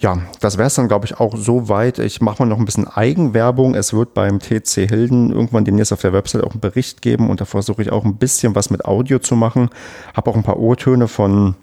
ja, 0.04 0.18
das 0.38 0.58
wäre 0.58 0.66
es 0.66 0.74
dann, 0.74 0.86
glaube 0.86 1.06
ich, 1.06 1.18
auch 1.18 1.34
so 1.34 1.70
weit. 1.70 1.98
Ich 1.98 2.20
mache 2.20 2.42
mal 2.42 2.46
noch 2.46 2.58
ein 2.58 2.66
bisschen 2.66 2.86
Eigenwerbung. 2.86 3.74
Es 3.74 3.94
wird 3.94 4.12
beim 4.12 4.38
TC 4.38 4.86
Hilden 4.86 5.32
irgendwann 5.32 5.64
demnächst 5.64 5.94
auf 5.94 6.02
der 6.02 6.12
Website 6.12 6.44
auch 6.44 6.50
einen 6.50 6.60
Bericht 6.60 7.00
geben 7.00 7.30
und 7.30 7.40
da 7.40 7.46
versuche 7.46 7.80
ich 7.80 7.90
auch 7.90 8.04
ein 8.04 8.16
bisschen 8.16 8.54
was 8.54 8.68
mit 8.68 8.84
Audio 8.84 9.18
zu 9.18 9.34
machen. 9.34 9.70
Habe 10.12 10.30
auch 10.30 10.36
ein 10.36 10.42
paar 10.42 10.58
O-Töne 10.58 11.08
von 11.08 11.54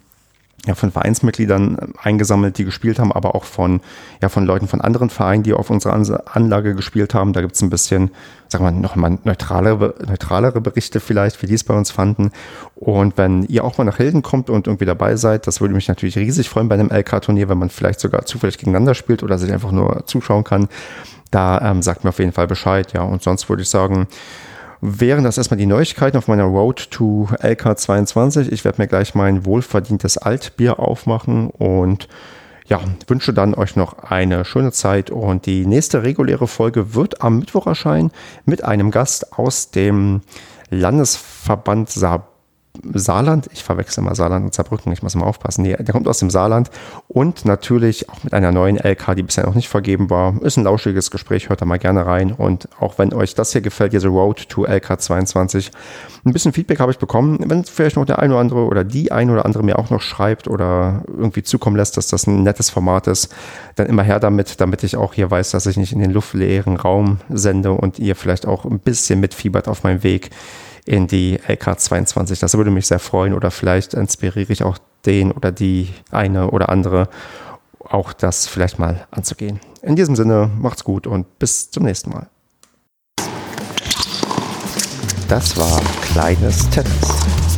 ja, 0.68 0.76
von 0.76 0.92
Vereinsmitgliedern 0.92 1.78
äh, 1.78 2.08
eingesammelt, 2.08 2.58
die 2.58 2.66
gespielt 2.66 3.00
haben, 3.00 3.12
aber 3.12 3.36
auch 3.36 3.46
von, 3.46 3.82
ja, 4.22 4.30
von 4.30 4.46
Leuten 4.46 4.68
von 4.68 4.82
anderen 4.82 5.10
Vereinen, 5.10 5.44
die 5.44 5.54
auf 5.54 5.70
unserer 5.70 5.96
Anlage 6.36 6.76
gespielt 6.76 7.14
haben. 7.14 7.34
Da 7.34 7.42
gibt's 7.42 7.62
ein 7.62 7.70
bisschen, 7.70 8.12
sagen 8.48 8.64
wir 8.66 8.72
mal, 8.72 8.80
nochmal 8.80 9.18
neutralere, 9.24 9.96
neutralere 10.08 10.62
Berichte 10.62 11.00
vielleicht, 11.00 11.42
wie 11.42 11.48
die 11.48 11.56
es 11.56 11.64
bei 11.64 11.76
uns 11.76 11.90
fanden. 11.90 12.32
Und 12.76 13.18
wenn 13.18 13.44
ihr 13.44 13.64
auch 13.64 13.78
mal 13.78 13.86
nach 13.86 13.98
Hilden 13.98 14.22
kommt 14.22 14.50
und 14.50 14.68
irgendwie 14.68 14.86
dabei 14.86 15.16
seid, 15.16 15.48
das 15.48 15.62
würde 15.62 15.74
mich 15.74 15.88
natürlich 15.88 16.18
riesig 16.18 16.50
freuen 16.50 16.70
bei 16.70 16.76
einem 16.76 16.92
LK-Turnier, 16.92 17.50
wenn 17.50 17.58
man 17.58 17.70
vielleicht 17.70 18.00
sogar 18.00 18.26
zufällig 18.26 18.58
gegeneinander 18.58 18.94
spielt 18.94 19.24
oder 19.24 19.40
sich 19.40 19.52
einfach 19.52 19.72
nur 19.72 20.06
zuschauen 20.06 20.44
kann. 20.44 20.70
Da 21.32 21.60
ähm, 21.62 21.82
sagt 21.82 22.04
mir 22.04 22.10
auf 22.10 22.20
jeden 22.20 22.34
Fall 22.34 22.48
Bescheid, 22.48 22.94
ja. 22.94 23.02
Und 23.02 23.24
sonst 23.24 23.50
würde 23.50 23.64
ich 23.64 23.70
sagen, 23.70 24.08
wären 24.82 25.24
das 25.24 25.38
erstmal 25.38 25.60
die 25.60 25.68
Neuigkeiten 25.68 26.18
auf 26.18 26.28
meiner 26.28 26.44
Road 26.44 26.90
to 26.92 27.28
LK22. 27.40 28.52
Ich 28.52 28.66
werde 28.66 28.82
mir 28.82 28.88
gleich 28.88 29.16
mein 29.16 29.46
wohlverdientes 29.46 30.18
Altbier 30.18 30.80
aufmachen 30.80 31.50
und 31.52 32.08
ja, 32.66 32.80
wünsche 33.08 33.34
dann 33.34 33.54
euch 33.54 33.76
noch 33.76 34.00
eine 34.00 34.44
schöne 34.46 34.72
Zeit 34.72 35.12
und 35.12 35.46
die 35.46 35.66
nächste 35.66 36.04
reguläre 36.04 36.48
Folge 36.48 36.96
wird 36.96 37.22
am 37.22 37.40
Mittwoch 37.40 37.68
erscheinen 37.68 38.12
mit 38.46 38.64
einem 38.64 38.92
Gast 38.92 39.38
aus 39.38 39.72
dem 39.72 40.22
Landesverband 40.70 41.90
Saarbrücken 41.90 42.31
Saarland, 42.94 43.50
ich 43.52 43.64
verwechsel 43.64 44.04
mal 44.04 44.16
Saarland 44.16 44.46
und 44.46 44.54
Saarbrücken, 44.54 44.92
ich 44.94 45.04
muss 45.04 45.16
mal 45.16 45.26
aufpassen, 45.26 45.64
nee, 45.64 45.76
der 45.76 45.94
kommt 45.94 46.08
aus 46.08 46.20
dem 46.20 46.30
Saarland 46.30 46.72
und 47.08 47.44
natürlich 47.46 48.10
auch 48.10 48.24
mit 48.24 48.34
einer 48.34 48.52
neuen 48.52 48.78
LK, 48.78 49.16
die 49.16 49.24
bisher 49.24 49.46
noch 49.46 49.56
nicht 49.56 49.68
vergeben 49.68 50.10
war. 50.10 50.42
Ist 50.42 50.58
ein 50.58 50.64
lauschiges 50.64 51.12
Gespräch, 51.12 51.50
hört 51.50 51.62
da 51.62 51.66
mal 51.66 51.80
gerne 51.80 52.06
rein. 52.06 52.32
Und 52.32 52.70
auch 52.80 52.98
wenn 52.98 53.14
euch 53.14 53.36
das 53.36 53.52
hier 53.52 53.62
gefällt, 53.62 53.94
diese 53.94 54.08
Road 54.08 54.48
to 54.48 54.66
LK 54.66 55.02
22, 55.02 55.72
ein 56.26 56.34
bisschen 56.34 56.54
Feedback 56.54 56.80
habe 56.80 56.92
ich 56.92 56.98
bekommen, 56.98 57.40
wenn 57.46 57.66
vielleicht 57.66 57.98
noch 57.98 58.06
der 58.06 58.20
eine 58.20 58.34
oder 58.34 58.42
andere 58.42 58.66
oder 58.66 58.84
die 58.84 59.12
eine 59.12 59.34
oder 59.34 59.46
andere 59.46 59.64
mir 59.64 59.78
auch 59.78 59.90
noch 59.90 60.02
schreibt 60.02 60.48
oder 60.48 61.04
irgendwie 61.08 61.44
zukommen 61.44 61.76
lässt, 61.76 61.98
dass 61.98 62.08
das 62.08 62.26
ein 62.26 62.44
nettes 62.44 62.70
Format 62.70 63.08
ist, 63.08 63.34
dann 63.76 63.88
immer 63.88 64.04
her 64.04 64.20
damit, 64.20 64.62
damit 64.62 64.84
ich 64.84 64.96
auch 64.96 65.14
hier 65.14 65.30
weiß, 65.30 65.52
dass 65.52 65.66
ich 65.66 65.78
nicht 65.78 65.92
in 65.92 66.00
den 66.00 66.12
luftleeren 66.12 66.78
Raum 66.78 67.20
sende 67.30 67.74
und 67.74 68.00
ihr 68.00 68.16
vielleicht 68.16 68.48
auch 68.48 68.66
ein 68.66 68.80
bisschen 68.80 69.20
mitfiebert 69.20 69.68
auf 69.68 69.84
meinem 69.84 70.04
Weg 70.04 70.30
in 70.86 71.08
die 71.08 71.40
LK22. 71.40 72.40
Das 72.40 72.56
würde 72.56 72.72
mich 72.72 72.88
sehr 72.88 73.00
freuen 73.00 73.34
oder 73.34 73.52
vielleicht 73.52 73.94
inspiriere 73.94 74.52
ich 74.52 74.64
auch 74.64 74.78
den 75.06 75.32
oder 75.32 75.52
die 75.52 75.90
eine 76.12 76.52
oder 76.52 76.70
andere 76.70 77.10
auch 77.80 78.14
das 78.14 78.48
vielleicht 78.48 78.80
mal 78.80 79.06
anzugehen. 79.12 79.60
In 79.82 79.96
diesem 79.96 80.16
Sinne, 80.16 80.50
macht's 80.60 80.84
gut 80.84 81.08
und 81.08 81.40
bis 81.40 81.72
zum 81.72 81.84
nächsten 81.84 82.12
Mal. 82.12 82.30
Das 85.28 85.58
war 85.58 85.82
kleines 86.02 86.70
Tennis. 86.70 87.51